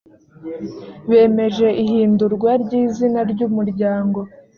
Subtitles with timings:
[1.09, 4.19] bemeje ihindurwa ry izina ry umuryango